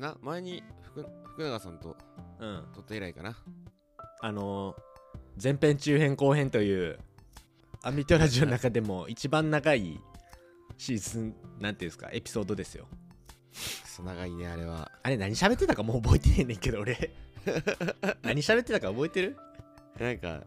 [0.00, 0.16] かな？
[0.22, 1.96] 前に福福永さんと
[2.40, 2.64] うん。
[2.74, 3.36] 撮った以来かな？
[4.20, 4.90] あのー
[5.42, 6.98] 前編中編後編という
[7.82, 9.98] アンビトラジオの中でも一番長い
[10.76, 12.10] シーズンなんていうんですか？
[12.12, 12.86] エピソードですよ。
[13.52, 14.90] くそ長いねあれは。
[15.02, 17.10] あれ何喋ってたかもう覚えてへんねんけど俺。
[18.22, 19.36] 何喋ってたか覚えてる？
[19.98, 20.42] なんか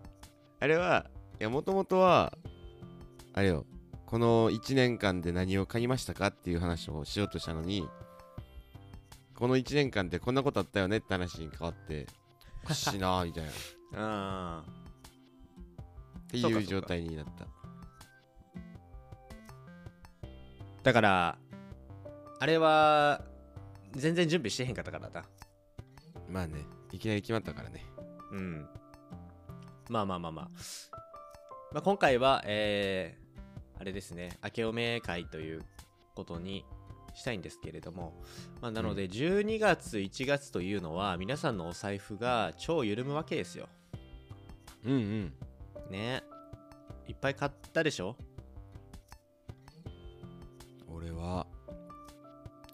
[0.60, 1.06] あれは
[1.40, 2.38] いやもともとは
[3.34, 3.66] あれよ
[4.06, 7.88] この1年間で何を買いましたかっていう話をしようとしたのに
[9.36, 12.08] この1年間でこんなことあったよねって話に変わって
[12.64, 13.50] おかしいなーみたいな。
[13.52, 13.54] っ
[13.96, 14.64] あ
[16.28, 17.48] てそうかそうかいう状態になった。
[20.84, 21.38] だから
[22.40, 23.24] あれは
[23.94, 25.24] 全然準備してへんかったからだ
[26.28, 27.86] まあねいきなり決まったからね。
[28.32, 28.68] うん。
[29.90, 30.50] まあまあまあまあ、
[31.74, 34.38] まあ、今回はえー、あれですね。
[34.44, 35.64] 明けおめ会という
[36.16, 36.66] ことに
[37.14, 38.20] したいんですけれども、
[38.62, 43.68] まあ、なので12月1月というのは皆さんのお財布が超緩むわけですよ。
[44.86, 45.34] うんうん。
[45.92, 46.24] ね。
[47.08, 48.16] いっぱい買ったでしょ？
[50.88, 51.46] 俺は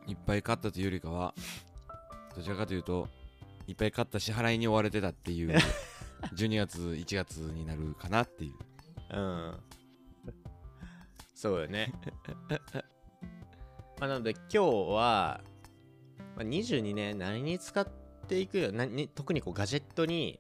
[0.08, 1.34] いっぱい買ったというよりかは
[2.36, 3.08] どちらかというと
[3.68, 5.56] いっぱい買った支払いに追われてたっていう
[6.36, 8.54] 12月1月になるかなっていう。
[9.18, 9.54] うん。
[11.34, 11.94] そうよね
[14.00, 14.58] まあなので今日
[14.94, 15.42] は、
[16.36, 17.86] まあ、22年何に使っ
[18.28, 20.40] ていくよ何特にこうガジェットに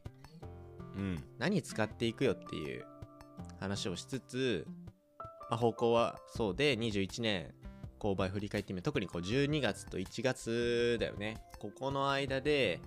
[0.95, 1.23] うん。
[1.37, 2.85] 何使っていくよっていう
[3.59, 4.67] 話をしつつ、
[5.49, 7.53] まあ、方向はそうで21年
[7.99, 11.37] 購買振り返ってみる特にこう12月と1月だよね。
[11.59, 12.79] ここの間で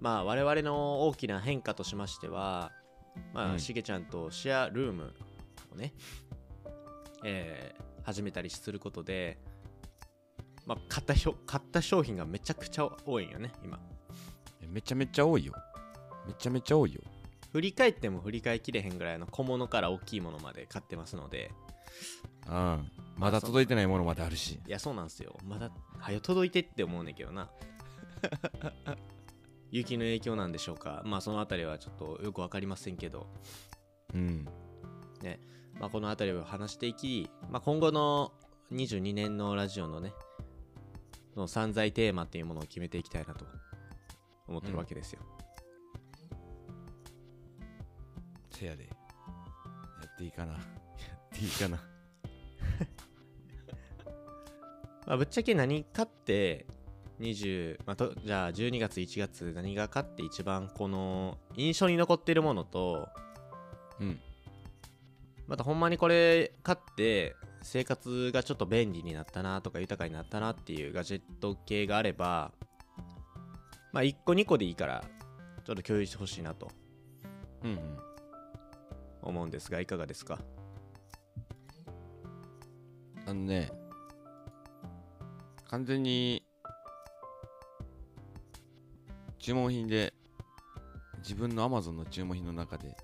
[0.00, 2.70] まあ我々の大きな変化としましては
[3.32, 3.54] まうん。
[3.54, 5.14] あしげちゃんとシェアルーム
[5.72, 5.92] をね
[7.24, 9.38] えー始めたりすることで
[10.66, 11.14] まあ買った
[11.46, 13.78] 買った商品がめちゃくちゃ多いんよね今。
[14.68, 15.54] めちゃめちゃ多いよ。
[16.26, 17.00] めちゃめちゃ多いよ。
[17.52, 21.50] 振り返っても振り返りきれへんぐらいの小物から大きいものまで買ってますので。
[22.48, 22.90] うん。
[23.16, 24.60] まだ届いてないものまであるし。
[24.66, 25.36] いやそうなんすよ。
[25.44, 27.50] まだはよ届いてって思うねんけどな。
[29.70, 31.02] 雪の影響なんでしょうか。
[31.04, 33.26] まあそのあたりはちょっとよく分かりませんけど、
[34.14, 34.48] うん。
[35.82, 38.32] まあ、このあたりを話していき、まあ、今後の
[38.72, 40.14] 22年のラジオのね
[41.34, 43.46] その散財テーマっていうものを決めていきたいなと
[44.46, 45.20] 思ってるわけですよ、
[48.50, 48.84] せやで。
[48.84, 48.90] や
[50.06, 50.52] っていいかな。
[50.54, 50.62] やっ
[51.30, 51.76] ていいかな。
[55.06, 56.66] まあ、ぶっちゃけ何買って
[57.18, 63.08] 20、まあ、とじゃあ12月1月何が買って一番この印象に残ってるものと
[64.00, 64.20] うん。
[65.46, 72.52] またほんまにこれ買って生活がちょっと便利になったなとか豊かになったなっていうガジェット系があれば
[73.92, 75.04] まあ1個2個でいいから
[75.64, 76.70] ちょっと共有してほしいなと。
[77.62, 77.78] うんうん。
[79.22, 80.38] 思うんですがいかがですか？
[83.24, 83.70] あのね
[85.68, 86.42] 完全に
[89.38, 90.12] 注文品で
[91.18, 92.96] 自分の Amazon の注文品の中で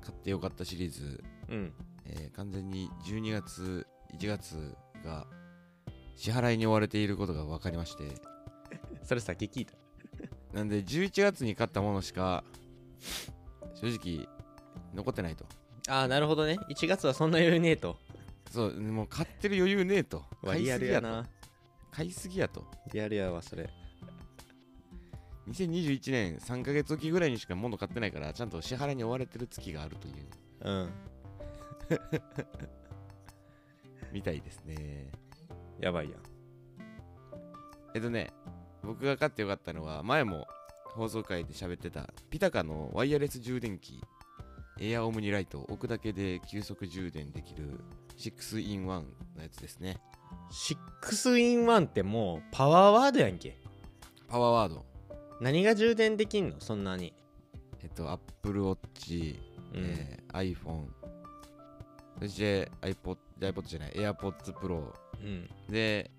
[0.00, 1.72] 買ってよかったシリーズ、うん
[2.06, 3.86] えー完全に12月
[4.18, 5.26] 1月が
[6.16, 8.04] 支払いに追われていることが分かりまして。
[9.02, 9.74] それさっき聞いた。
[10.52, 12.44] なんで11月に買ったものしか
[13.74, 14.28] 正直
[14.94, 15.44] 残ってないと。
[15.88, 16.58] ああなるほどね。
[16.70, 17.98] 1月はそんな余裕ねえと。
[18.50, 20.24] そうもう買ってる余裕ねえと。
[20.44, 21.28] 買いわリアすぎやな
[21.90, 22.64] 買いすぎやと。
[22.92, 23.68] リアルやわそれ。
[25.48, 30.14] 2021年3ヶ月おきぐらいにしか物買ってないからちゃんと支払いに追われてる月があるという。
[30.60, 30.90] うん
[34.12, 35.10] みたいですね。
[35.80, 36.20] やばいやん。
[37.94, 38.32] えっとね
[38.82, 40.46] 僕が買ってよかったのは前も
[40.94, 44.00] 放送回で喋ってたピタカのワイヤレス充電器
[44.80, 47.80] エアオムニライト置くだけで急速充電できる
[48.16, 49.04] 6in1 の
[49.40, 49.98] やつですね。
[50.50, 53.56] 6 in 1ってもうパワーワードやんけ。
[54.28, 54.84] パワーワード。
[55.40, 56.60] 何が充電できんの？
[56.60, 57.12] そんなに。
[57.82, 59.38] えっと Apple Watch、
[59.74, 60.86] うん、えー iPhone
[62.20, 66.10] そして iPod, iPod じゃない AirPods Pro うんで、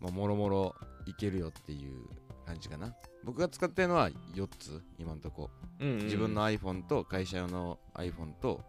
[0.00, 0.74] まあ、もろもろ
[1.06, 2.06] いけるよっていう
[2.44, 2.94] 感じかな。
[3.24, 5.50] 僕が使ってるのは4つ、今んとこ。
[5.80, 8.62] うんうん自分の iPhone と会社用の iPhone と、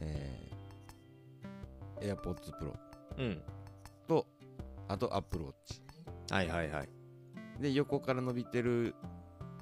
[0.00, 2.74] えー、AirPods Pro
[3.18, 3.42] うん
[4.06, 4.26] と、
[4.88, 5.52] あと Apple Watch。
[6.30, 6.88] はいはいはい
[7.60, 8.94] で、横から伸びてる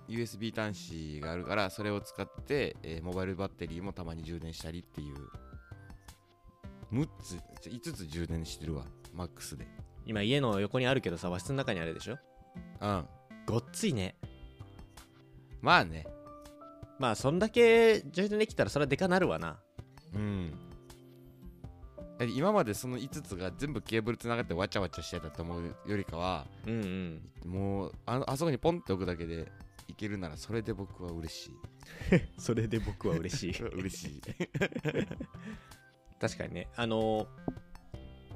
[0.09, 5.17] USB 端子があるから、それを使って、えーモバイルバッテリーもたまに充電したりっていう、
[6.93, 7.37] 6つ、
[7.69, 9.67] 5つ充電してるわ、マックスで。
[10.07, 12.19] 今家の横にあるけどさ和室の中にあるでしょ？
[12.81, 13.07] うん。
[13.47, 14.17] ごっついね。
[15.61, 16.07] まあね。
[16.99, 19.59] まあそんだけ充電できたらそれはでかなるわな。
[20.15, 20.53] うん。
[22.35, 27.51] 今までその5つが全部ケーブルつながってわちゃわちゃしてたと思うよりかはうんうん。
[27.51, 29.53] もうあのあそこにポンって置くだけで
[29.87, 31.53] いけるならそれで僕は嬉しい。
[32.41, 33.63] それで僕は嬉しい。
[33.73, 34.23] 嬉しい
[36.21, 36.69] 確かにね。
[36.77, 37.27] あの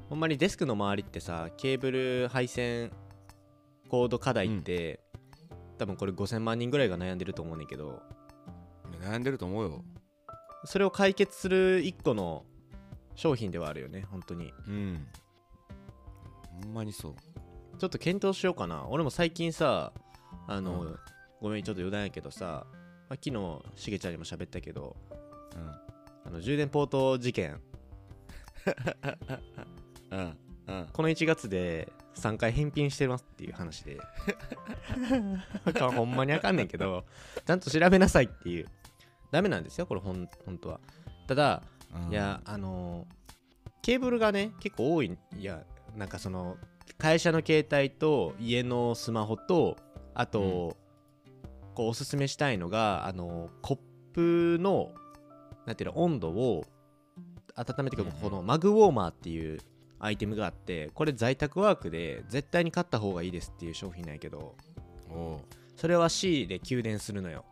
[0.09, 2.91] ほんまにデスクの周りってさケーブル配線
[3.89, 4.99] コード課題って、
[5.77, 8.01] 多分これ5000万人ぐらいが悩んでると思うねんけど。
[9.01, 9.83] 悩んでると思うよ。
[10.65, 12.45] それを解決する一個の
[13.15, 14.51] 商品ではあるよね本当に。
[14.67, 15.07] うん。
[16.63, 17.15] ほんまにそう。
[17.77, 18.87] ちょっと検討しようかな。
[18.87, 19.93] 俺も最近さ
[20.47, 20.99] あの、うん。
[21.41, 22.65] ごめんちょっと余談やけどさ、
[23.09, 24.95] まあ、昨日しげちゃんにも喋ったけど
[25.55, 25.69] うん。
[26.25, 27.59] あの充電ポート事件
[30.11, 30.37] うん。
[30.67, 30.87] うん。
[30.91, 33.99] この1月で3回返品してますっていう話で。
[35.95, 37.05] ほんまにあかんねんけど
[37.45, 38.67] ちゃんと調べなさいっていう。
[39.31, 40.79] ダメなんですよこれほん本当は。
[41.27, 41.63] ただ
[41.93, 42.11] うん。
[42.11, 43.23] いやあのー
[43.81, 45.17] ケーブルがね結構多い。
[45.37, 45.63] いや
[45.95, 46.57] なんかその
[46.97, 49.75] 会社の携帯と家のスマホと
[50.13, 50.77] あと、
[51.73, 53.79] こうおすすめしたいのがあのーコッ
[54.13, 54.91] プの
[55.65, 56.65] なんていうの温度を
[57.55, 59.59] 温めてくるこのマグウォーマーっていう
[59.99, 64.55] アイテムがあってこれ在宅ワークで絶対に買った方がいいですっていう商品なんやけど
[65.75, 67.45] それは C で給電するのよ。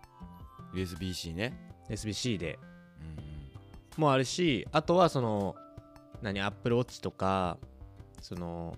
[0.73, 1.53] USB-C ね。
[1.89, 2.59] SBC で。
[3.15, 3.31] うん
[3.97, 5.55] もあるしあとはその
[6.21, 7.57] 何 Apple Watch とか
[8.21, 8.77] その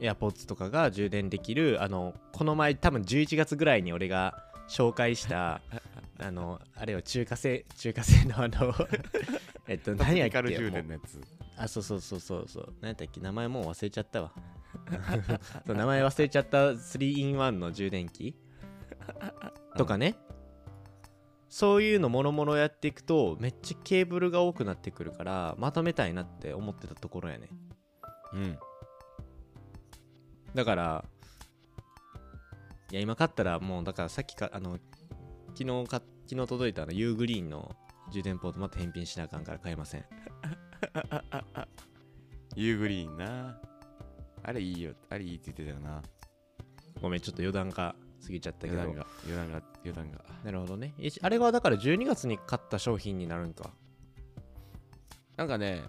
[0.00, 5.60] AirPods とかが充電できるあのこの前多分11月ぐらいに俺が紹介した
[6.18, 8.74] あのあれよ中華製中華製のあの
[9.68, 10.32] えっと うん何やっけ？
[10.34, 11.18] タクティカル充電ものやつ。
[11.18, 11.20] う
[11.58, 12.74] あそうそうそうそうそう。
[12.80, 13.20] 何やったっけ？
[13.20, 14.32] 名前もう忘れちゃったわ。
[15.66, 18.36] 名前忘れちゃった 3in1 の充電器？
[19.76, 20.16] とかね。
[21.48, 27.48] そういうのもろもろやっていくとめっちゃケーブルが多くなってくるからまとめたいなって思ってたところやね。
[28.34, 28.58] うん。
[30.54, 31.04] だから
[32.90, 34.78] いや今買ったらもうだからさっきかあの
[35.56, 37.74] 昨日か昨日届いたあのユーグリーンの
[38.10, 40.04] 充電ポートまた返品しなあかんから買えません。
[42.54, 43.58] ユーグリーンな。
[44.42, 44.94] あれいいよ。
[45.10, 46.02] あれいいって言ってたよな。
[47.00, 47.94] ごめんちょっと余談が
[48.24, 48.80] 過ぎちゃったけど。
[48.80, 50.24] 余談が余談が余談が。
[50.44, 50.94] なるほどね。
[50.98, 53.70] えあれはだから12月に買った商品になるんか。
[55.36, 55.82] なんかね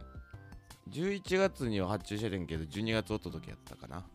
[0.90, 4.06] 11月には発注しててんけど12月お届けやったかな。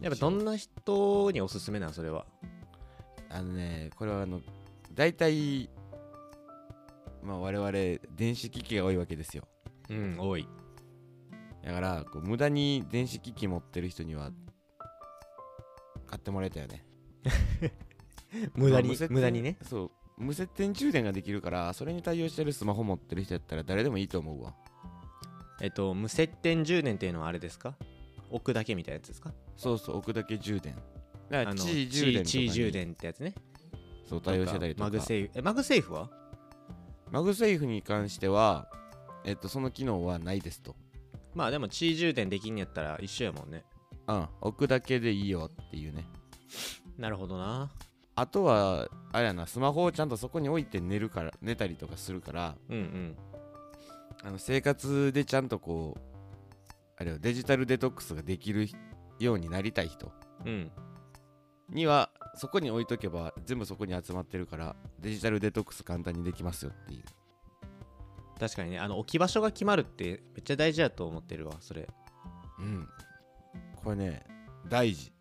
[0.00, 2.26] やっぱどんな人におすすめなんそれは？
[3.28, 4.40] あのねこれはあの
[4.94, 5.68] 大体
[7.22, 7.70] まあ我々
[8.16, 9.44] 電子機器が多いわけですよ。
[9.90, 10.46] うん多い。
[11.64, 14.30] だからこう無駄に電子機器持ってる人には
[16.06, 16.84] 買ってもらえたよね。
[18.54, 19.58] 無駄にまあ無駄にね。
[19.62, 19.90] そう。
[20.18, 24.54] 無接点充電ができるからそれに対応してるスマホ持ってる人やったら誰でもいいと思うわ。
[25.60, 27.76] えっと無接点充電っていうのはあれですか？
[28.30, 29.32] 置くだけみたいなやつですか？
[29.56, 30.74] そうそう置くだけ充電。
[30.74, 32.26] だからあの地位充電とかに。
[32.26, 33.34] Qi 充電ってやつね。
[34.08, 36.10] そう対応してたりとか MagSafe え MagSafe は？
[37.12, 38.68] MagSafe に関しては
[39.24, 40.74] えっとその機能はないですと。
[41.34, 43.64] まあでも地位充電できんやったら一緒やもんね。
[44.08, 44.28] うん。
[44.40, 46.06] 置くだけでいいよっていうね。
[46.96, 47.70] なるほどな。
[48.14, 53.16] あとはあれやなスマホをちゃんとそこに置いて寝るから寝たりとかするからうんうん。
[54.24, 56.00] あの生活でちゃんとこう
[56.96, 58.68] あれよデジタルデトックスができる
[59.18, 60.10] ようになりたい人。
[60.46, 60.70] うん
[61.70, 67.02] にはそこに置いとけば全部そこに集まってるからデジタルデトックス簡単にできますよっていう。
[68.38, 68.78] 確かにね。
[68.78, 71.88] あの置き場所が決まるってめっちゃ大事だと思ってるわそれ。
[72.58, 72.88] うん。
[73.76, 74.24] これね
[74.68, 75.12] 大事。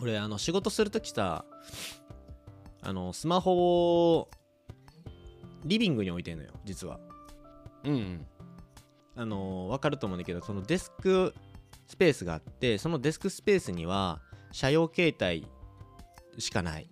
[0.00, 1.44] 俺あの仕事するときさ
[2.82, 4.30] あのスマホを
[5.64, 6.98] リビングに置いてんのよ実は。
[7.84, 8.26] うんうん。
[9.16, 11.32] あの分かると思うんだけどそのデスク
[11.86, 14.20] スペースがあってそのデスクスペースには
[14.54, 15.44] 車用携帯
[16.40, 16.88] しかない。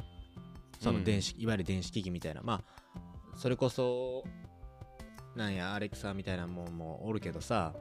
[0.80, 2.42] その電子、いわゆる電子機器みたいな。
[2.42, 4.24] まあそれこそ
[5.36, 7.72] なんやアレクサみたいなもんもおるけどさ。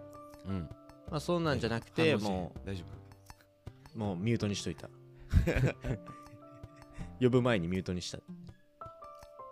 [0.47, 0.69] うん。
[1.09, 2.83] まあそんなんじゃなくても大丈
[3.95, 4.87] うもうミュートにしといた。
[7.19, 8.19] 呼ぶ前にミュートにした。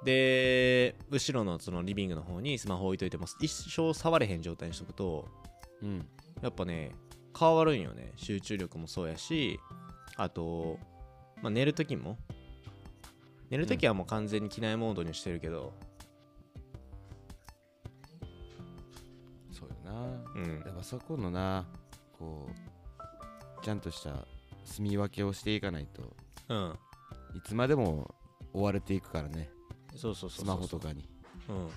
[0.05, 5.27] で後ろのそのリビングの方にスマホ置いといても一生触れへん状態にしとくと
[5.81, 6.07] 夫うん。
[6.43, 6.91] やっぱね
[7.38, 8.13] 変わるんよね。
[8.15, 9.59] 集中力もそうやし
[10.19, 10.77] あと、
[11.41, 12.17] まあ、寝るときも
[13.49, 15.73] 寝るときはもう完全に機内モードにしてるけど
[19.51, 20.01] そうよな。
[20.35, 20.61] うん。
[20.65, 21.65] やっぱそこのな
[22.19, 22.49] こ
[23.61, 24.27] うちゃんとした
[24.65, 26.13] 住み分けをしていかないと
[26.49, 26.77] うん。
[27.33, 28.13] いつまでも
[28.53, 29.49] 追われていくからね。
[29.95, 30.45] そうそうそうそう。
[30.45, 31.07] スマホとかに。
[31.47, 31.69] うん。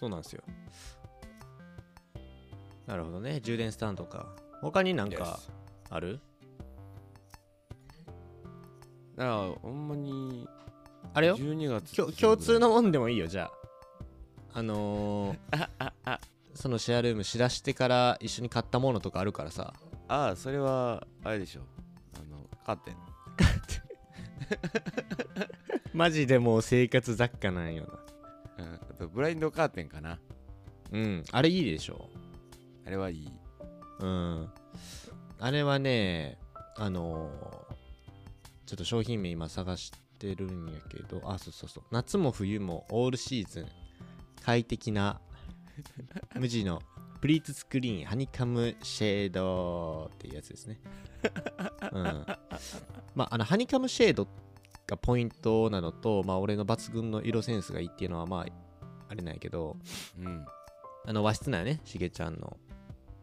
[0.00, 0.42] そうなんですよ。
[2.88, 3.40] なるほどね。
[3.40, 4.34] 充電スタンドか。
[4.60, 5.63] 他になんか Yes
[5.94, 6.18] ある？
[9.16, 10.48] だからほんまに。
[11.12, 13.44] あれよ？12月きょ共通のもんでもいいよじゃ
[14.52, 14.58] あ。
[14.58, 16.18] あのー、
[16.54, 19.72] そのシェアルームしだしてから一緒に買ったものとかあるからさ。
[20.08, 21.62] ああそれはあれでしょ。
[22.20, 22.96] あのカーテン
[25.94, 28.00] マジでもう生活雑貨なんよ
[28.58, 30.18] うんあとブラインドカーテンかなな。
[30.90, 32.10] うんあれいいでしょ。
[32.84, 33.28] あれはいい。
[34.00, 34.50] うん
[35.44, 36.38] あれはね
[36.76, 37.74] あのー
[38.66, 41.84] ちょっと商品名今探してるんやけどあそうそうそう。
[41.90, 43.66] 夏も冬もオールシーズン
[44.42, 45.20] 快適な
[46.34, 46.80] 無地の
[47.20, 50.80] プリーツスクリーンハニカムシェードっていうやつですね。
[51.92, 52.02] うん。
[53.14, 54.26] まああのハニカムシェード
[54.86, 58.46] がポイントなのとまあ俺の抜群の色センスがいいっていうのはまあ
[59.10, 59.76] あれなんやけど
[60.18, 60.46] うん。
[61.06, 62.56] あの和室なんやねしげちゃんの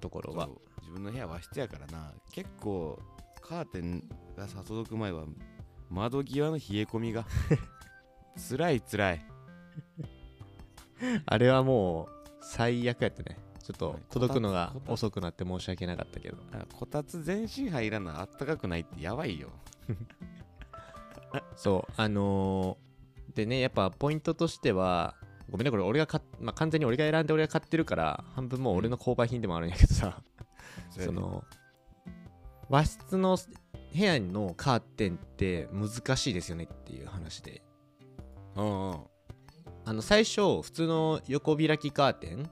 [0.01, 0.49] ところは。
[0.81, 2.13] 自分の部屋和室やからな。
[2.31, 2.99] 結構
[3.41, 4.03] カーテン
[4.35, 5.25] がさ届く前は
[5.89, 7.25] 窓際の冷え込みが
[8.35, 9.25] つらいつらい。
[11.25, 12.09] あれはもう
[12.41, 13.37] 最悪やったね。
[13.63, 13.99] ちょっとはい。
[14.09, 16.37] 届くのが遅くなって申し訳なかったけど。
[16.51, 19.49] あこたつ全身入らなあったかくないってやばいよ。
[21.55, 22.91] そう、あのー
[23.35, 25.15] でね、やっぱポイントとしては、
[25.51, 30.23] ごめんね、これ俺が買っ、まあ、完全に俺が選んで俺が買ってるから、半分もう俺の購買品でもあるんやけどさ、
[30.91, 31.43] その、
[32.69, 33.37] 和室の
[33.93, 37.61] 部屋のカーテンって難しいですよねっていう話で。
[38.55, 38.99] うんうん
[39.83, 42.49] あの、最初、普通の横開きカーテン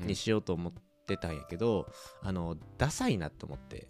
[0.00, 0.72] うんにしようと思っ
[1.06, 1.86] てたんやけど、
[2.22, 3.88] あの、ダサいなと思って。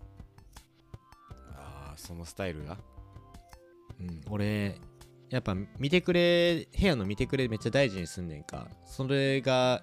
[1.54, 2.78] ああそのスタイルが？
[4.00, 4.80] うん、俺
[5.30, 8.68] やっぱ見てくれ部屋の見てくれめっちゃ大事にすんねんか。
[8.84, 9.82] それが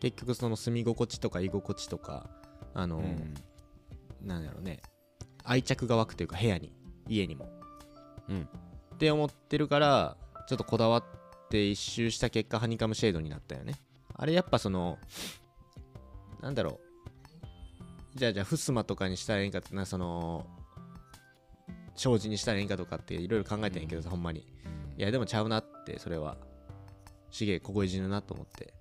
[0.00, 2.30] 結局その住み心地とか居心地とか
[2.74, 3.34] あの、うん。
[4.26, 4.80] なんだろうね。
[5.44, 6.72] 愛着が湧くというか部屋に
[7.08, 7.48] 家にも。
[8.28, 8.48] うん。
[8.94, 10.16] って思ってるから
[10.48, 11.04] ちょっとこだわっ
[11.50, 13.74] て一周した結果ハニカムシェードになったよね。
[14.14, 14.98] あれやっぱその
[16.40, 16.80] なんだろ
[18.14, 18.18] う。
[18.18, 20.46] じゃあじゃあフスマとかにしたらいいんかってなその
[22.02, 24.40] 障子にしたらいいんかとかっていろいろ考えてんやけどさ、ほんまに。
[24.98, 26.36] いやでもちゃうなってそれは。
[27.30, 28.74] しげ凍え死ぬなと思って。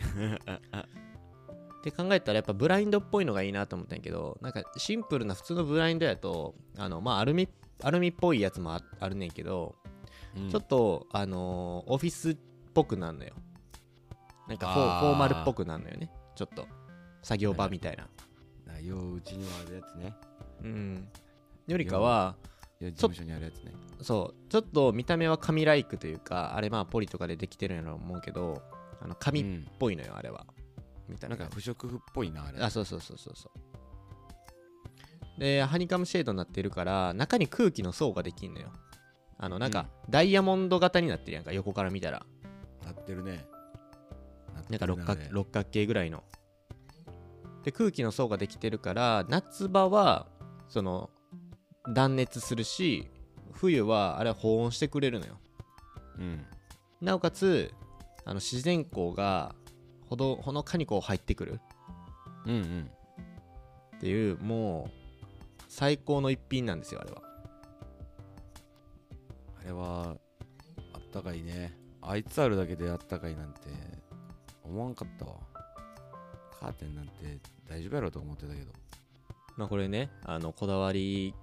[1.80, 7.48] って考えたらやっぱブラインドっぽいのがいいなと思ったんやけどなんかシンプルな普通のブラインドやとあのまあアルミ
[7.82, 9.76] アルミっぽいやつもああるねんけど、
[10.36, 10.50] うん。
[10.50, 12.36] ちょっとあのーオフィスっ
[12.74, 13.34] ぽくなるのよ。
[14.48, 15.16] なんかフォあー。
[15.16, 16.10] マルっぽくなるのよね。
[16.34, 16.66] ちょっと。
[17.22, 18.08] 作業場みたいな、
[18.74, 20.14] あよううちにもあるやつね。
[20.62, 21.08] うん
[21.72, 22.36] よりかは
[22.80, 23.72] 事務所にあるやつね。
[24.02, 24.50] そう。
[24.50, 28.62] ちょっと見た目は紙ライクというかあれまあポリとかでできてるんやろう思うけど
[29.00, 30.46] あの紙っうんぽいのよあれは。
[31.08, 31.36] みたいな。
[31.36, 32.62] んなか不織布っぽいなあれ。
[32.62, 33.50] あそうそうそうそうそ
[35.36, 35.40] う。
[35.40, 38.72] でハニカムシェードになってるから中に空気の層ができんのよ。
[39.42, 42.26] あのなんか、ダイヤモンド型になってるやんか横から見たら。
[42.84, 43.46] なってるね。
[44.68, 46.22] なんか六角六角形ぐらいの。
[47.64, 50.26] で空気の層ができてるから夏場は
[50.68, 51.10] その
[51.88, 53.08] 断熱するし
[53.52, 55.38] 冬はあれは保温してくれるのよ。
[56.18, 56.44] うん。
[57.00, 57.72] なおかつ
[58.24, 59.54] あの自然光が
[60.06, 61.60] ほどほのかにこう入ってくる。
[62.46, 62.90] うんうん。
[63.96, 67.22] っていうもう最高の一品なんですよあれは。
[69.62, 70.16] あれは
[70.94, 71.76] あったかいね。
[72.02, 73.60] あいつあるだけであったかいなんて
[74.64, 75.32] 思わんかったわ。
[76.58, 78.72] カーテンなんて大丈夫やろうと思ってたけど。
[79.56, 81.34] まあこれねあのこだわり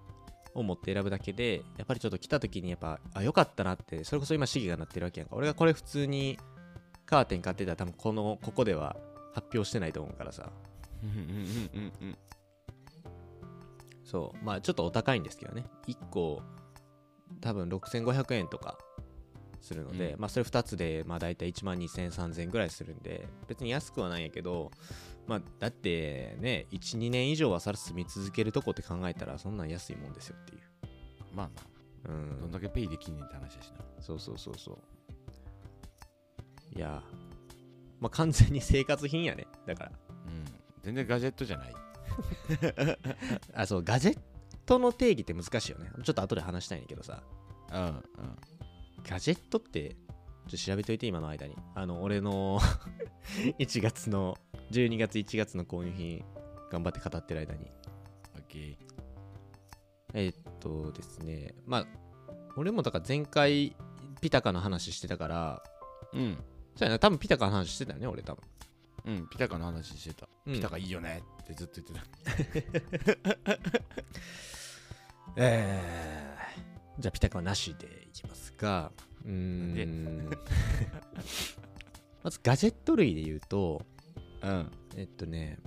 [0.57, 5.35] を持って選ぶだけでやっぱりちょっと来た時にやっぱあ良かったなってそれこそ今シゲがなってるわけやんか。
[5.35, 6.37] 俺がこれ普通に
[7.05, 8.95] カーテン買ってたら多分このここでは
[9.33, 10.49] 発表してないと思うからさ。
[14.03, 14.45] そう。
[14.45, 15.65] まあちょっとお高いんですけどね。
[15.87, 16.41] 1個
[17.41, 18.77] 多分6500円とか
[19.61, 20.21] するので、うん。
[20.21, 24.71] まあそれ2つでまあ大体1万2000、3000円ぐらいするんで別に安くはないんやけど
[25.27, 30.61] まあだってね12年以上はさら住み続けるとこって考えたらそんなん安いもんですよっていう。
[31.33, 32.41] まあなうん。
[32.41, 33.77] どんだけペイできんねんって話やしな。
[34.01, 36.77] そうそうそうそう。
[36.77, 37.01] いや
[37.99, 39.47] まあ完全に生活品やね。
[39.65, 39.91] だから。
[40.27, 40.45] うん。
[40.83, 41.73] 全然ガジェットじゃない。
[43.53, 44.19] あそうガジェッ
[44.65, 45.91] トの定義って難しいよね。
[46.03, 47.23] ちょっと後で話したいんだけどさ。
[47.73, 48.03] うんうん
[49.07, 49.95] ガジェットってちょ
[50.47, 51.55] っと調べといて今の間に。
[51.75, 52.59] あの俺の
[53.59, 54.37] 1月の
[54.71, 56.23] 12月1月の購入品
[56.71, 57.71] 頑張って語ってる間に。
[58.35, 58.77] オッケー。
[60.13, 61.55] えーっとですね。
[61.65, 61.87] まあ
[62.55, 63.75] 俺もだから前回
[64.19, 65.63] ピタカの話してたから
[66.13, 66.37] うん。
[66.75, 66.99] そうやな。
[66.99, 68.43] 多分ピタカの話してたよね俺多分。
[69.05, 70.53] うんピタカの話してた、うん。
[70.53, 73.57] ピタカいいよねってずっと言ってた。
[75.37, 76.36] えー、
[76.99, 78.91] じゃあピタカはなしでいきますが
[79.23, 80.29] うーん。
[82.23, 83.81] まずガジェット類で言うと
[84.41, 84.71] うん。
[84.95, 85.59] えっとね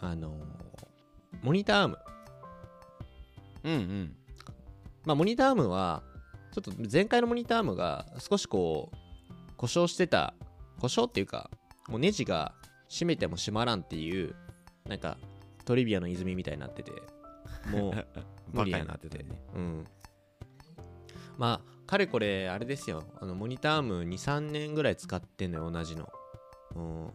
[0.00, 0.36] あの
[1.42, 1.98] モニターアーム。
[3.64, 4.16] うんうん。
[5.04, 6.02] まあモニターアームは
[6.52, 8.96] ちょっと前回のモニターアームが少しこう
[9.56, 10.34] 故障してた
[10.80, 11.50] 故障っていうか
[11.88, 12.54] もうネジが
[12.88, 14.34] 閉めても閉まらんっていう
[14.86, 15.18] なんか
[15.64, 16.92] トリビアの泉みたいになってて
[17.66, 18.06] もう
[18.52, 19.42] 無理やなっになってね。
[19.54, 19.84] うん。
[21.36, 23.04] まあかれこれあれですよ。
[23.20, 26.08] あのモニターアーム23年ぐらい使ってんのよ同じの、
[26.74, 27.12] うん、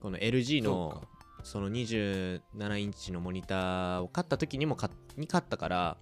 [0.00, 1.02] この LG の
[1.42, 5.96] その27インチのモニターを買った時にも買っに買ったから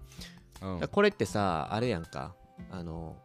[0.61, 0.81] うん。
[0.81, 2.35] らこれってさあれやんか。
[2.71, 3.17] あの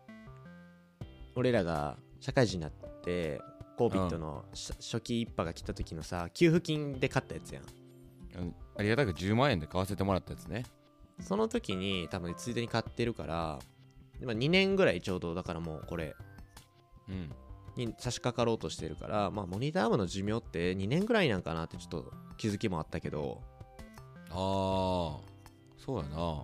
[1.35, 3.41] 俺らが社会人になって
[3.77, 7.63] COVID のし初期一波が来た時のさ給付金で買ったやつやん。
[8.37, 10.63] うんありがたく10万円で買わせてもらったやつね。
[11.19, 13.59] その時に多分ついでに買ってるから
[14.19, 16.15] 今2年ぐらいちょうどだからもうこれ
[17.07, 17.31] うん。
[17.75, 23.41] に差し掛かろうとしてるからまあモニターアームの寿命って2年ぐらいなんかなってちょっと気づきもあったけど。
[24.29, 24.35] ああ
[25.77, 26.43] そうやな。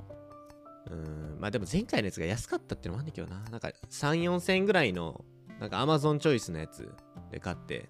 [0.88, 1.40] うーん。
[1.40, 3.40] まあでも前回のやつが安かったっていうのもあんねんけどな。
[3.50, 5.24] なんか3 4千円ぐらいの
[5.60, 6.92] なんか Amazon チョイスのやつ
[7.32, 7.90] で買って。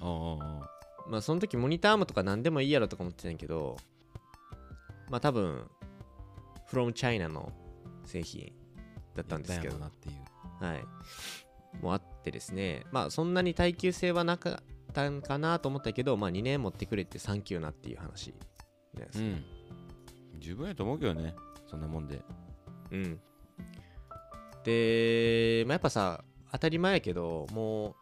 [0.00, 3.76] ああまあその時モニターアームとか何でもいいやろとか思ってたんやけど
[5.10, 5.68] まあ多分
[6.70, 7.52] from China の
[8.04, 8.52] 製品
[9.14, 9.76] だったんですけど。
[9.78, 10.84] はい。
[11.82, 12.84] もあってですね。
[12.90, 18.34] まあそんなに耐久性はなかったんかなと思ったけどまあ2年持ってくれてサンキューなっていう話。
[18.94, 19.42] ですね
[20.34, 20.40] うん。
[20.40, 21.34] 十分やと思うけどね。
[21.66, 22.22] そんなもんで。
[22.90, 23.20] うん。
[24.64, 27.94] で、まあ、やっぱさ、当たり前やけど、もう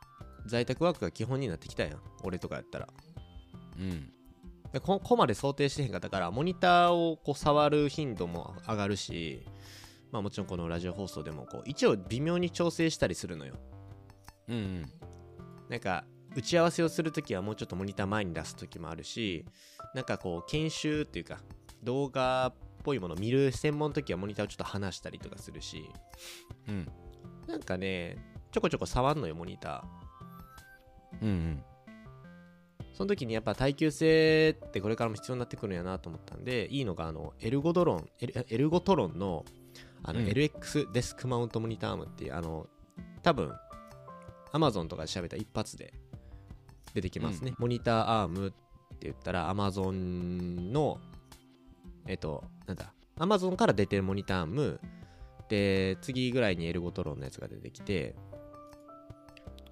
[0.46, 2.00] 在宅ワークが基本になってきたやん。
[2.22, 2.88] 俺とかやったら。
[3.78, 4.12] うん
[4.72, 9.44] でここまで想定してへんかったから、モニターをこう触る頻度も上がるし、
[10.12, 13.54] まあもちろんこのラジオ放送でもこう一応微妙に調整したりするのよ。
[14.48, 14.82] うんうん
[15.68, 16.04] なんか
[16.36, 19.44] 打ち合わせをするときはもうちょっとモニター前に出すときもあるし、
[19.94, 21.38] なんかこう研修っていうか
[21.82, 25.84] 動画っぽいものを見る専門のときはモニターをちょっと離したりとかするし、
[26.68, 26.88] うん
[27.48, 28.16] なんかね、
[28.52, 29.99] ちょこちょこ触んのよ、モニター。
[31.22, 31.64] うんうん。
[32.92, 39.44] その時にやっぱ耐久性ってこれからも必要になってくるんやなと思ったんで、いいのがあの、エルゴドロン、エルエルゴトロンの
[40.02, 40.26] あの、うん。
[40.26, 42.66] LX デスクマウントモニターアームっていう、あの、
[43.22, 43.52] 多分、
[44.52, 45.92] Amazon とかで調べたら一発で
[46.94, 47.54] 出てきますね。
[47.58, 48.56] モニターアームって
[49.02, 49.92] 言ったら Amazon
[50.72, 51.00] の、
[52.06, 54.80] えっと、なんだ、Amazon から出てるモニターアーム、
[55.48, 58.14] で、次ぐらいにエルゴトロンのやつが出てきて、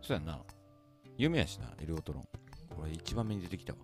[0.02, 0.40] そうやな
[1.18, 2.22] 有名やしなエルゴトロン
[2.74, 3.78] これ一番目に出てきたわ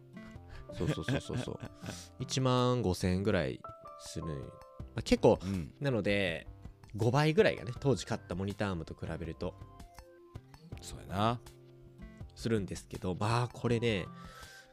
[0.73, 1.59] そうそうそうそうそう。
[2.25, 3.61] 1万5000円ぐらい
[4.01, 4.27] する。
[4.27, 4.33] ま
[5.01, 6.47] あ、結構、うんなので、
[6.97, 9.55] 5倍ぐらいがね、当時買ったモニターアームと比べると
[10.81, 11.40] そうやな
[12.35, 14.07] するんですけど、まあ、これね、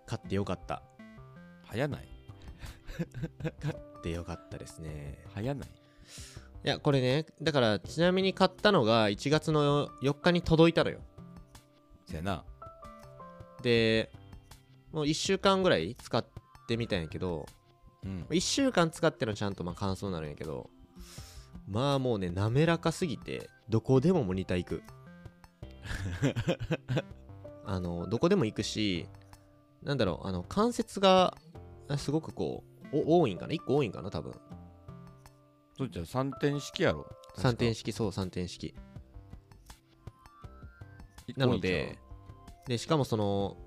[0.05, 0.81] 買ってよかった。
[1.65, 2.07] 早ない？
[3.61, 5.23] 買ってよかったですね。
[5.33, 5.69] 早ない？
[5.69, 10.99] いや、これね、だから、ちなみに買ったのが1月の4日に届いたのよ。
[12.05, 12.43] そうやな
[13.61, 14.11] で、
[14.91, 16.25] もう1週間ぐらい使っ
[16.67, 17.45] てみたんやけど、
[18.03, 20.69] うん1週間使ってのちゃんとまあ感想になるんやけど、
[21.67, 24.83] まあもうね、滑らかすぎて、どこでもモニター行く。
[27.65, 29.07] あの、どこでも行くし、
[29.83, 31.37] なんだろう、あの、関節が、
[31.87, 34.33] あすごくこう、お多いんかな ?1 個多いんかな多分。
[35.77, 38.75] そっちは3点式やろ3点式、そう、3点式。
[41.37, 41.97] なので、
[42.67, 43.57] で、しかもその、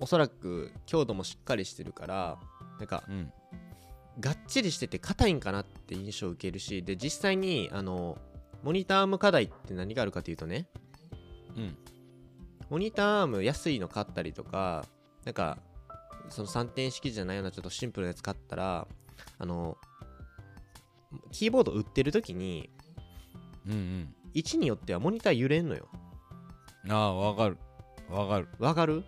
[0.00, 2.38] おそらく強度もしっかりしてるから、
[2.78, 3.32] なんか、うん。
[4.20, 8.18] がっちりしてて硬いんかなって印象を受けるしで実際にあの
[8.64, 10.66] モニターアーム課題って何があるかというとね
[11.56, 11.76] うん。
[12.68, 14.84] モニターアーム安いの買ったりとか
[15.24, 15.58] なんか
[16.30, 18.86] その3点式じゃないようなちょっとシンプルなやつ買ったら
[19.38, 19.78] あの
[21.32, 22.70] キーボード売ってる時に
[23.66, 24.14] うんうん。
[24.34, 25.88] 位置によってはモニター揺れんのよ。
[26.88, 27.58] ああわかる
[28.10, 28.48] わかる。
[28.58, 29.04] わかる？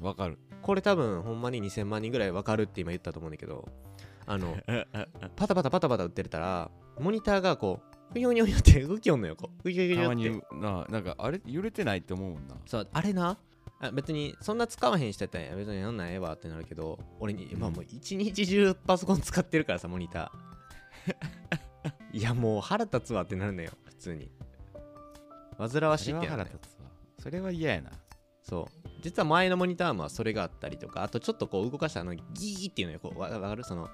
[0.00, 0.38] わかる。
[0.62, 3.66] これ多分ほんまに2000万人ぐらいわかるって今言ったと思うんだけど
[4.26, 4.56] あの
[5.36, 9.62] パタパタパタパタ打ってたらモニターがこうふにょふにょふにょって 動きよんのよこう。
[9.62, 10.54] ふにょふにょたまふにょって。
[10.54, 12.56] にななんかあれ揺れてないって思うもんな。
[12.66, 13.38] そうあれな？
[13.80, 17.60] あ別にそんな使わへん人やったら別にやんないええわってなるけど俺に、うん。
[17.60, 21.16] まあもう一日中パソコン使ってるからさモニター。
[22.12, 24.30] いやもう腹立つわってなるのよ普通に。
[25.56, 26.44] 煩わしいってなるのよ。
[26.44, 26.90] 腹立つわ。
[27.18, 27.90] それは嫌やな
[28.50, 28.66] そう。
[29.00, 33.64] 実は前のモニターアームはそれがあったりとかあとちょっとこう動かしたあのギーっていうのよこうわわかる？
[33.64, 33.88] その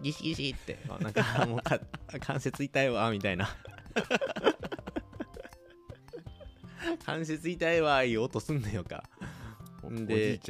[0.00, 1.78] ギシギシってあなんかもうか
[2.20, 3.48] 関節痛いわみたいな。
[7.04, 9.02] 関節痛いわいい音すんのよか。
[9.90, 10.40] で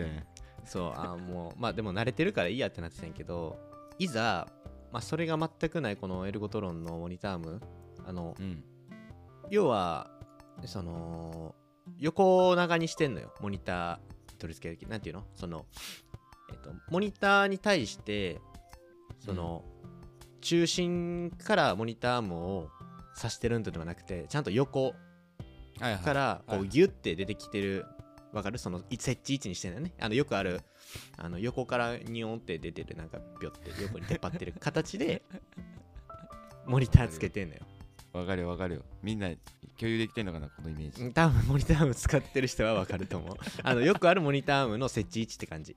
[0.64, 3.58] そうあもうまあでも慣れてるからいいやってなってたんやけど
[3.98, 4.48] いざ、
[4.92, 7.60] まあ、それが全くないこのエルゴトロンのモニターム
[8.06, 8.62] あのうん。
[9.50, 10.10] 要は
[10.64, 11.54] その
[11.98, 13.32] 横長にしてんのよ。
[13.40, 13.98] モニター
[14.38, 15.24] 取り付ける時なんていうの？
[15.34, 15.66] その
[16.50, 18.40] えっとモニターに対して
[19.18, 19.64] その、
[20.40, 22.68] 中心からモニターアームを
[23.16, 24.94] 指してるんではなくてちゃんと横
[26.04, 26.64] からこはい。
[26.64, 27.86] うギュッて出てきてる
[28.32, 28.58] わかる？
[28.58, 29.94] そのい設置位置にしてんだよね。
[30.00, 30.60] あのよくある
[31.16, 35.22] あの横からニョンって出てるなんかピョって横に出っ張ってる形で
[36.66, 37.60] モニターつけてんのよ
[38.16, 38.82] わかるよわかるよ。
[39.02, 39.28] みんな
[39.78, 41.02] 共有できてんのかなこのイメージ。
[41.02, 43.36] うん多分モニターアーム使ってる人はわかると思う。
[43.62, 45.74] あのよくあるモニターアームの設置位置って感じ。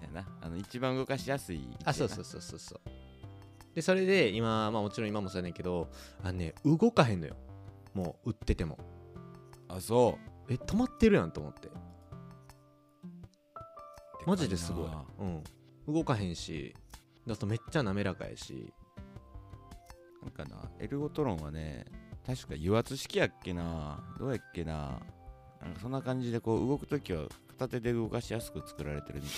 [0.00, 0.26] やな。
[0.40, 2.80] あの一番動かしやすいあそうそうそうそうそう。
[3.74, 5.90] でそれで今まあもちろん今もそうやねんけど
[6.22, 7.36] あのね動かへんのよ。
[7.94, 8.78] もう売ってても。
[9.68, 11.68] あそえ止まってるやんと思って。
[11.68, 11.72] う
[14.26, 14.88] マジですごい。
[15.20, 15.44] うん。
[15.94, 16.74] 動かへんし。
[17.26, 18.72] だとめっちゃ滑らかやし
[20.22, 21.84] なんかなエルゴトロンはね
[22.26, 25.00] 確か油圧式やっけなどうやっけな
[25.60, 29.28] なんかそんな感じでこう動くときは片手で動かしやすく作られてるみ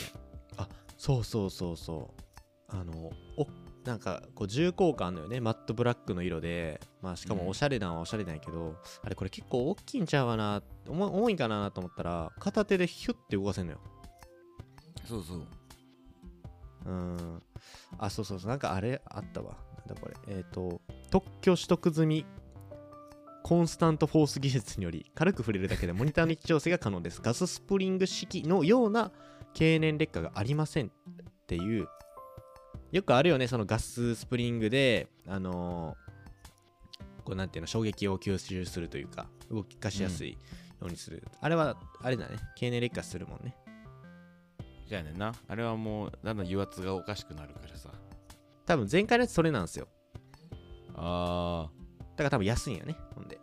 [0.56, 0.68] たい。
[0.96, 2.76] そうそうそうそう。
[2.76, 3.46] あのお
[3.84, 6.80] なんかこう重厚感あんのよねマットブラックの色で。
[7.02, 13.80] まあしかもおしゃれなんはおしゃれなんやけど、あれこれ結構大きいんちゃうかな重重いんかなと思ったら片手でヒュッて動かせんのよ。
[15.06, 15.46] そうそう。
[16.86, 17.42] うん。
[17.98, 18.48] あそうそうそう。
[18.48, 20.14] なんかあれあったわだこれ。
[20.28, 22.26] えっ、と特許取得済み
[23.42, 27.20] コンスタントフォース技術により軽く触れるだけでモニターの位置調整が可能です。
[27.22, 29.12] ガススプリング式のような
[29.52, 30.90] 経年劣化がありませんっ
[31.46, 31.88] ていう。
[32.92, 36.04] よくあるよねそのガススプリングであのー
[37.24, 40.38] こうなんていうの衝撃を吸収するというか動かしやすいよ
[40.82, 42.36] うにする、あれはあれだね。
[42.56, 43.56] 経年劣化するもんね。
[44.86, 45.32] じゃあねな。
[45.48, 47.90] あれはもうだんだん油圧がおかしくなるからさ。
[48.66, 49.88] 多分前回のやつそれなんですよ。
[50.96, 51.68] あ
[52.12, 53.38] だから多分安いんやねほんで。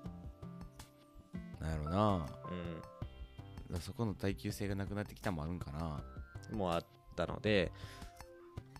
[1.60, 2.16] ーなるほどな。
[2.50, 6.04] うんそこの耐久性がなくなってきたもあるんかな。
[6.52, 7.72] もあったので、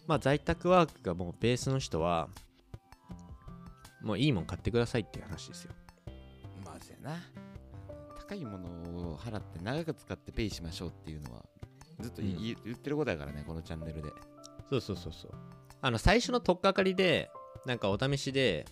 [0.06, 2.28] まあ在宅ワークがもうベースの人は、
[4.02, 5.72] もういいもん買ってくださいっていう話ですよ。
[6.66, 7.18] まあそうやな。
[8.28, 8.68] 高いもの
[9.12, 11.46] を払って長く使ってペイしましょうっていうのは
[12.00, 14.10] ずっと言ってることやからねこのチャンネルで。
[14.70, 15.32] そうそうそうそう。
[15.82, 17.30] あの、最初の取っかかりで、
[17.66, 18.66] なんかお試しで、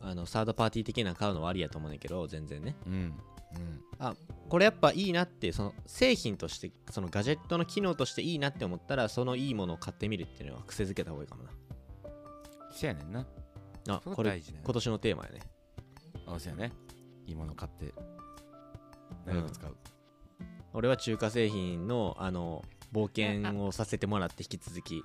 [0.00, 2.76] あの、サードパーティー的なの買うのはありやと思うねんけど、全然ね。
[2.86, 4.16] うんうん。
[4.48, 11.44] これやっぱいいなって、その製品として、そのガジェットの機能としていいなって思ったら、そのいいものを買ってみるっていうのは癖づけた方がいいかも
[12.72, 13.20] そうやねんな。
[13.86, 13.94] な。
[13.94, 15.40] あ、そここれ、今年のテーマやね。
[16.26, 16.72] あそうやね。
[17.26, 17.94] いいもの買って。
[19.24, 19.76] 長く使う、
[20.72, 22.62] 俺は中華製品のあの
[22.92, 25.02] 冒険をさせてもらって引き続き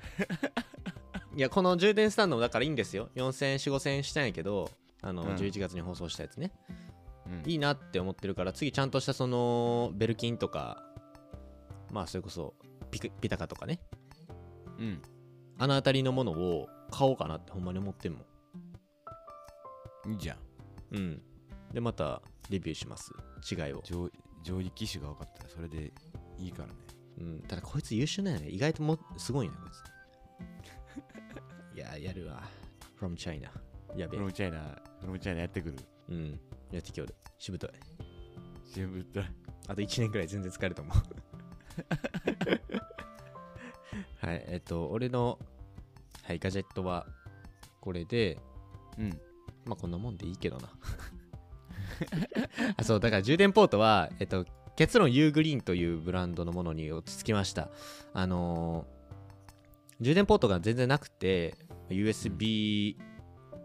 [1.36, 3.08] いやこの充電スタンドもだからいいんですよ。
[3.14, 4.70] 4000円4 5000円したんやけど
[5.02, 5.28] あの、うん。
[5.34, 6.52] 11月に放送したやつね。
[7.26, 7.50] うん。
[7.50, 10.82] いいなって思ってるから次ちゃんとしたそのベルキンとか
[11.90, 12.54] まあそれこそ
[12.90, 13.80] ピクピタカとかね。
[14.78, 15.02] うん。
[15.58, 18.20] あの辺りのものを買おうかなってほんまに思ってんも
[20.06, 20.10] ん。
[20.10, 20.38] いいじゃん。
[20.92, 21.22] うん。
[21.72, 23.12] でまたレビューします。
[23.50, 23.82] 違いを。
[23.84, 24.10] 上
[24.42, 25.92] 上位機種が分かったらそれで
[26.38, 26.74] いいからね。
[27.20, 28.48] うん、ただこいつ優秀なんやね。
[28.48, 29.82] 意外ともすごいな、こいつ。
[31.80, 32.42] いや、やるわ。
[33.00, 33.50] from China。
[33.96, 34.24] やべえフロ。
[34.26, 34.58] ムチャイナ
[35.00, 35.78] フロムチャイナやってくる
[36.10, 36.38] うん。
[36.70, 37.14] やってきよる。
[37.38, 37.70] しぶとい。
[38.66, 39.20] 新聞と
[39.66, 40.96] あと1年くらい全然使えると思う。
[44.26, 45.38] はい、えっと、俺の、
[46.22, 47.06] はい、ガジェットは、
[47.80, 48.38] これで、
[48.98, 49.18] うん
[49.64, 50.68] まあこんなもんでいいけどな。
[52.76, 54.44] あそう、だから充電ポートは、えっと、
[54.76, 57.70] 結論 U グリーンというブランドのものに落ち着きました。
[58.12, 58.99] あのー
[60.00, 61.54] 充電ポートが全然なくて、
[61.90, 62.96] USB、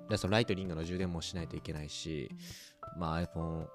[0.09, 2.29] だそのライトニングの充電もしないといけないし、
[2.97, 3.67] まあ iPhone、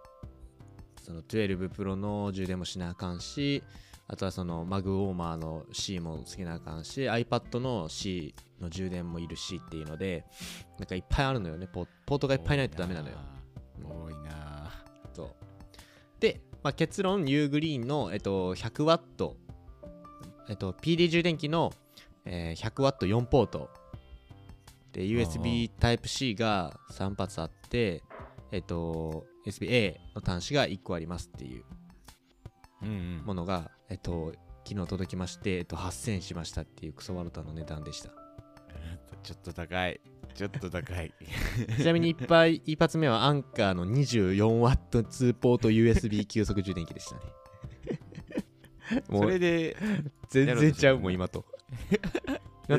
[1.02, 3.62] その12 Pro の充電もしなあかんし、
[4.06, 10.24] あとはそのマグウォーマーの C もつけなあかんし、iPad の C の充電もいるしっていうので、
[10.78, 11.66] なんかいっぱいあるのよね。
[11.66, 13.16] ポポートがいっぱいないとダメなのよ。
[13.82, 14.70] 多いな
[15.14, 15.28] そう。
[16.20, 19.34] で、まあ、結論 U グリーンの、えっと、100W、
[20.48, 21.72] えっと、PD 充電器の、
[22.30, 23.68] えー 100W4 ポート。
[24.92, 28.02] で USB Type-C が3発あって
[28.50, 31.64] えっと USB-A の端子が1個ありますっていう
[32.82, 33.22] うんうん。
[33.24, 34.32] ものが、えっと、
[34.66, 38.10] 昨日届きまして、えっと、8000円しましたっていうクソワルタの値段でした。
[39.22, 40.00] ちょっと高い。
[40.34, 41.12] ちょっと高い。
[41.76, 47.20] ちなみにいっぱい一発目はアンカーの 24W2 ポート USB 急速充電器でしたね。
[49.08, 49.76] もそうれで
[50.30, 51.44] 全然ちゃうもん今と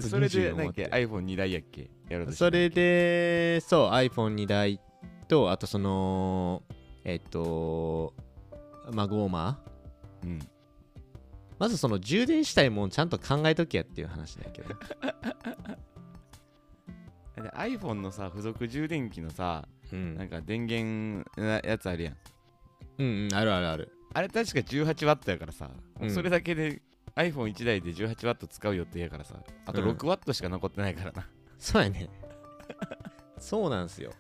[0.02, 1.90] それで24なんだっけ？iPhone2 台やっけ？
[2.10, 4.80] やろうとそれでそう iPhone2 台
[5.28, 6.64] とあとその
[7.04, 8.14] えっと
[8.92, 10.28] まあゴーマー。
[10.28, 10.40] うん。
[11.60, 14.70] まずその充電したいもんちゃんと考えときやっていう話だけど。
[17.44, 20.16] で iPhone のさ付属充電器のさうん。
[20.16, 22.18] なんか電源なやつあるやん。
[23.00, 23.92] うんうんあるあるある。
[24.14, 26.12] あれ確か 18W やからさ、うん。
[26.12, 26.82] それだけで
[27.16, 29.36] iPhone1 台で 18W 使う予定やからさ。
[29.66, 29.90] あとうん。
[29.92, 32.10] 6W しか残ってないからな、そうやね。
[33.40, 34.12] そうなんすよ。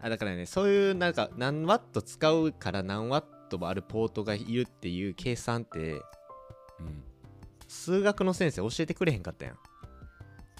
[0.00, 5.92] あだからねそういうなんか何ワット使うから何ワットもあるポートがいるっていう計算って
[6.80, 7.04] うん。
[7.68, 9.58] 数学の先生教えてくれへんかったやん。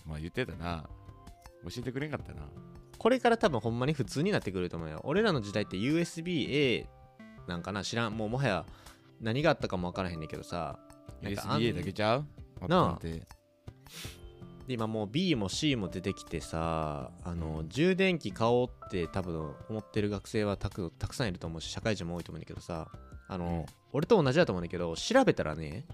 [0.07, 0.89] まあ言ってたな。
[1.65, 2.43] 教えてくれんかったな。
[2.97, 5.01] これから多分ほんまに普通になってくると思うよ。
[5.05, 6.89] 俺らの時代って USB-A
[7.49, 7.83] なんかな？
[7.83, 8.17] 知らん。
[8.17, 8.65] もうもはや
[9.21, 10.79] 何があったかも分からへんねんけどさ
[11.23, 12.69] なんかあん USB-A だけちゃう？
[12.69, 13.03] なあ。
[13.03, 13.23] で
[14.69, 22.89] 今もう B も C も出てきてさあの充電器買おうって多分思ってる学生はたくたくさんいると思うし社会人も多いと思うんだけどさ
[23.29, 23.67] あの、うん。
[23.93, 25.85] 俺と同じだと思うんだけど調べたらね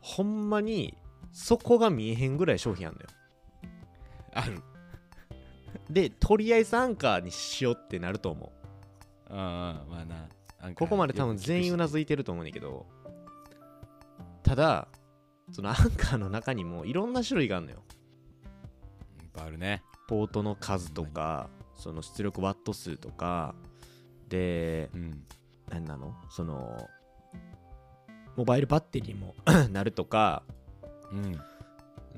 [0.00, 0.96] ほんまに
[1.32, 3.08] そこが見えへんぐらい商品あんだよ。
[4.34, 4.60] ある。
[5.88, 8.52] でとりあえずアンカーにしようってなると思
[9.30, 9.32] う。
[9.32, 10.28] うんうんまあな。
[10.74, 12.86] ここまで多分全員うなずずいてると思うんだけど
[14.42, 14.88] ただ
[15.52, 17.82] そのアンカーの中にもいろんな種類があるのよ。
[19.22, 19.82] いっぱいあるね。
[20.08, 23.54] ポートの数とかその出力ワット数とか
[24.28, 25.24] でうん。
[25.68, 26.14] 何なの？
[26.30, 26.88] その
[28.36, 29.34] モバイルバッテリーも
[29.70, 30.42] なるとか
[31.12, 31.40] うん。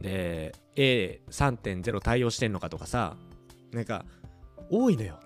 [0.01, 3.17] で A3.0 対応してんのかとかさ
[3.73, 4.05] なんか
[4.71, 5.19] 多いのよ。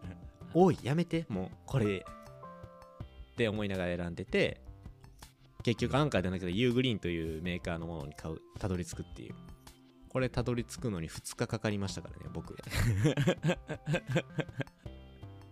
[0.54, 0.78] 多い。
[0.82, 1.26] やめて。
[1.28, 2.04] もうこれ。
[3.34, 4.60] って思いながら選んでて
[5.64, 9.34] 結局アンカーじゃなくて U グリーンというメーカーのものに買うたどり着くっていう。
[10.10, 12.54] これたどり着くのに2日かかりましたからね僕。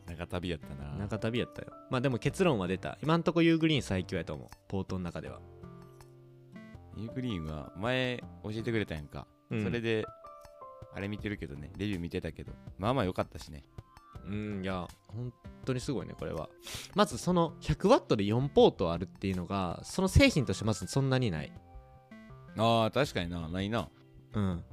[0.07, 0.95] 長旅やったな。
[0.99, 1.73] 中旅やったよ。
[1.91, 2.99] まあでも結論は出た。
[3.03, 4.49] 今んとこ U グリーン最強やと思う。
[4.69, 5.41] ポートの中では、
[6.97, 9.65] ユーグリーンは前教えてくれたやんか、うん。
[9.65, 10.05] それで
[10.95, 11.73] あれ見てるけどね。
[11.79, 12.53] レビュー見てたけど。
[12.79, 13.65] まあまあ良かったしね
[14.27, 15.33] うんいや本
[15.65, 16.49] 当にすごいねこれは。
[16.95, 21.53] まずその 100W で4ポートあるっていうのがその製品としてまずそんなにない。
[22.57, 23.49] ああ確かにな。
[23.49, 23.89] ないな。
[24.35, 24.65] うん。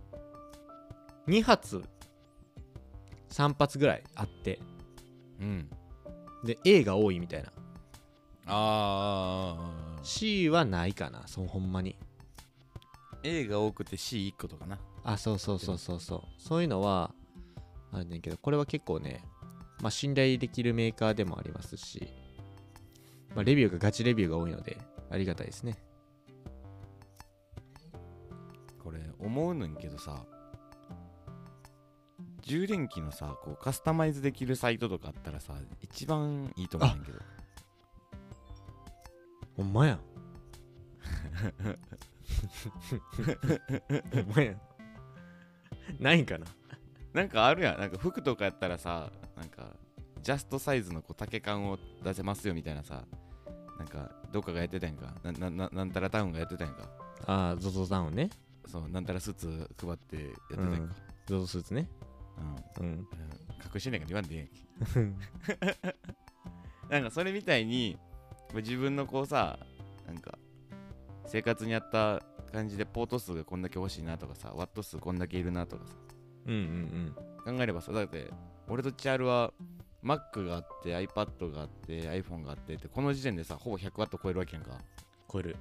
[1.27, 1.83] 2発
[3.29, 4.59] 3発ぐらいあって。
[5.39, 5.69] うん。
[6.43, 7.51] で A が多いみたいな。
[8.45, 11.95] あーあーあー C はないかなそうほんまに。
[13.23, 14.79] A が多くて C1 個とかな。
[15.03, 16.21] あそうそうそうそうそう。
[16.37, 17.11] そういうのは
[17.91, 19.23] あるねんけどこれは結構ね
[19.81, 22.07] まあ信頼できるメーカーでもありますし
[23.35, 24.77] まあレビューがガチレビューが多いので
[25.09, 25.77] ありがたいですね。
[28.83, 30.23] これ思うねんけどさ
[32.41, 37.19] 充電器のさこうカスタマイズできるサイトとかあったらさ一番いいと思うねんけど。
[39.57, 39.99] ほんまやん。
[44.13, 44.61] ほんまやん。
[45.99, 46.45] ないんかな。
[47.13, 47.79] なんかあるやん。
[47.79, 49.11] なんか服とかやったらさ
[50.21, 53.03] ジャストサイズのこう丈感を出せますよみたいなさ
[53.77, 55.13] なんかどっかがやってたやんか。
[55.23, 56.83] ななななんたらタウンがやってたやんか。
[57.25, 58.29] ああ ZOZO ダウンね。
[58.67, 60.95] そうなんたらスーツ配ってやってたやんか、
[61.27, 61.89] ZOZO スーツね。
[62.79, 62.85] うん。
[62.85, 62.91] うん。
[62.93, 63.07] うん。
[63.73, 64.49] 隠してんねんから言わんでえ
[64.95, 65.15] えやん。
[65.69, 65.95] け
[66.89, 67.97] なんかそれみたいに
[68.53, 69.59] 自分のこうさ
[70.05, 70.37] なんか
[71.25, 75.95] 生活に合った感じでポート数がこんだけ欲しいなとかさワット数こんだけいるなとかさ。
[76.47, 78.31] うんうん考えればさだって
[78.67, 79.53] 俺とチャールは
[80.03, 84.71] Mac があって iPad があって iPhone があってってこの時点でさほぼ 100W 超えるわけやんか。
[85.31, 85.55] 超える。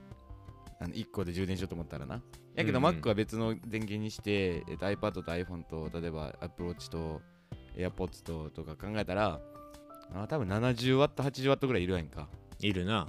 [0.80, 2.22] あの1個で充電しようと思ったらな。
[2.54, 7.20] やけど Mac は別の電源にして、えっと iPad と iPhone と例えば Apple Watch と
[7.76, 9.40] AirPods ととか考えたら
[10.14, 12.28] あ多分 70W、80W ぐらいいるやんか。
[12.60, 13.08] いるな。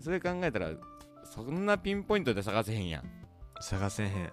[0.00, 0.70] それ考えたら
[1.24, 3.04] そんなピンポイントで探せへんやん。
[3.60, 4.32] 探せへん、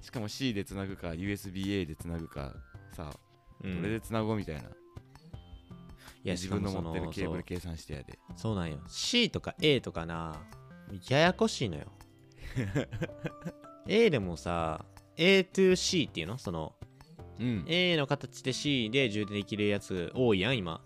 [0.00, 2.54] しかも C でつなぐか USB-A でつなぐか
[2.96, 3.31] さう
[3.70, 3.76] ん。
[3.76, 4.64] これでつなごうみたいな、い
[6.24, 8.18] いや自分の持ってるケーブル計算してやで。
[8.36, 8.78] そうなんよ。
[8.86, 10.40] C とか A とかな
[11.08, 11.86] ややこしいのよ。
[13.88, 14.84] A でもさ
[15.16, 16.38] A to C っていうの？
[16.38, 16.74] その
[17.38, 17.64] うん。
[17.66, 20.80] A の形で C で充電できるやつ多いやん今。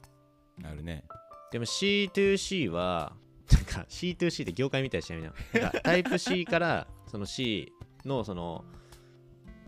[0.59, 1.05] なるね。
[1.53, 3.15] でも C to C は
[3.53, 7.73] なんか C to C って業界みたいでしたよみんなタイプ C から その C
[8.05, 8.65] のその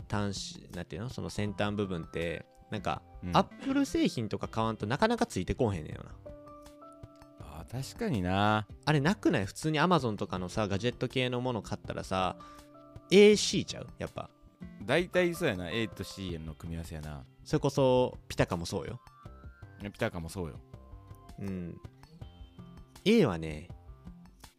[0.09, 1.09] 端子なんていうの？
[1.09, 3.35] その先端部分ってなんか、うん。
[3.35, 6.11] アップル製品とか買わんとなかなかついてこうへんねんよな。
[7.41, 8.67] あー確かにな。
[8.85, 9.45] あれなくない？
[9.45, 12.35] 普通に Amazon とかのさガジェット系のもの買ったらさ
[13.09, 13.87] AC ちゃう？
[13.97, 14.29] やっぱ。
[14.85, 15.69] 大体そうやな。
[15.71, 17.23] A と C の組み合わせやな。
[17.43, 18.99] それこそピタカもそうよ。
[19.81, 20.59] ピタカもそうよ。
[21.39, 21.77] うん。
[23.05, 23.69] A はね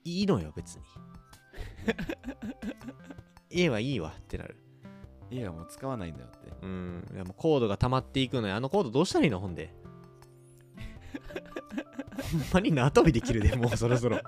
[0.05, 0.83] いいのよ別に。
[3.65, 4.57] A はいいわってなる
[5.31, 6.53] A はもう使わないんだよって。
[6.63, 7.05] うん。
[7.15, 8.57] いやもうコードが溜まっていくのよ。
[8.57, 9.39] あのコードどうしたらいいの？
[9.41, 9.73] ほんで。
[12.33, 14.21] ほんまに縄跳びできるで もうそろそろ。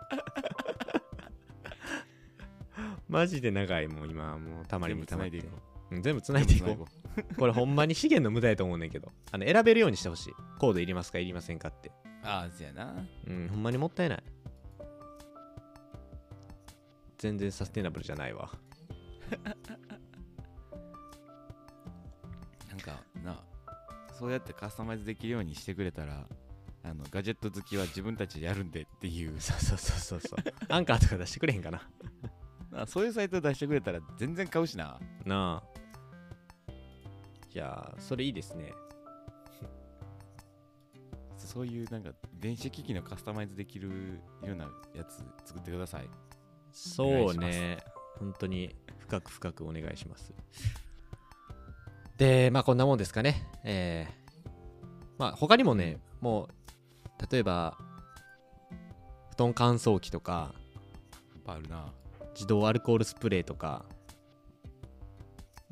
[3.09, 4.39] マジで長いもう今。
[4.39, 5.59] もうたまりにたまって全部繋いでいこ
[5.91, 5.95] う。
[5.99, 6.87] ん全部つないでいこ全部う。
[7.37, 9.13] これほんまに資源の無駄やと思うねんけど。
[9.31, 10.35] あの選べるようにしてほしい。
[10.59, 11.91] コードいりますかいりませんかって。
[12.23, 13.05] ああそうやな。
[13.27, 14.23] うんほんまにもったいない。
[17.19, 18.51] 全然サステナブルじゃないわ
[24.23, 26.29] そうやってカスタマイズできるようにしてくれたら
[26.85, 29.35] あのガジェット好きは自分たちでやるんでっていう。
[29.41, 30.39] そうそうそうそうそう。
[30.73, 31.83] アンカーとか出してくれへんかな。
[32.83, 35.01] あそういうサイト出してくれたら全然買うしな。
[35.25, 36.73] なあ。
[37.53, 38.73] いやーそれいいですね。
[41.37, 46.09] そういうなんか電子機器のカスタマイズできるようなやつ作ってください。
[46.71, 47.83] そうね。
[48.21, 50.33] 本当に深く深くお願いします
[52.23, 53.49] でまあこんなもんですかね。
[53.65, 54.51] えー、
[55.19, 56.49] まあ他にもねも
[57.19, 57.77] う例えば
[59.33, 60.55] 布団乾燥機とか
[61.45, 61.93] あるな。
[62.35, 63.85] 自動アルコールスプレーとか。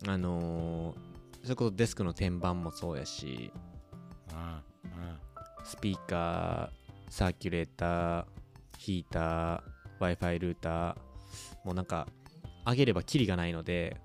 [0.09, 0.97] あのー
[1.45, 3.53] それこそデスクの天板もそうやし。
[4.35, 4.61] あ
[5.63, 8.25] スピーカーサーキュレーター
[8.77, 9.61] ヒーター
[10.01, 10.97] Wi-Fi ルーター。
[11.65, 12.09] もうなんか
[12.67, 13.99] 上げればキリがないので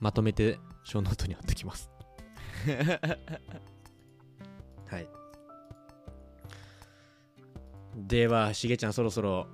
[0.00, 1.90] まとめてショーノートに貼ってきます。
[4.86, 5.08] はい。
[7.96, 9.46] ではしげちゃんそろそろ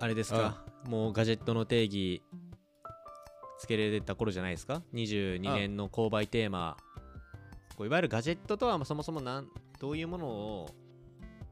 [0.00, 0.64] あれですか？
[0.86, 2.22] もうガジェットの定義
[3.58, 6.76] つけれた頃じゃないですか？22年の購買テーマ。
[7.76, 9.48] こういわゆるガジェットとはまあそもそもなん
[9.78, 10.68] どういうものを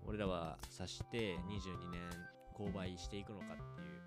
[0.06, 2.00] 俺らは指して22年
[2.56, 4.00] 購買していくのかっていう